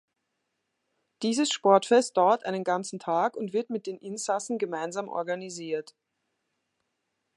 Dieses 1.21 1.51
Sportfest 1.51 2.17
dauert 2.17 2.43
einen 2.47 2.63
ganzen 2.63 2.97
Tag 2.97 3.35
und 3.37 3.53
wird 3.53 3.69
mit 3.69 3.85
den 3.85 3.99
Insassen 3.99 4.57
gemeinsam 4.57 5.07
organisiert. 5.07 5.93